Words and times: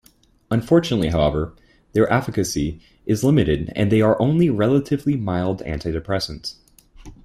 Unfortunately, 0.49 1.09
however, 1.09 1.53
their 1.93 2.11
efficacy 2.11 2.81
is 3.05 3.23
limited 3.23 3.71
and 3.75 3.91
they 3.91 4.01
are 4.01 4.19
only 4.19 4.49
relatively 4.49 5.15
mild 5.15 5.61
antidepressants. 5.63 6.55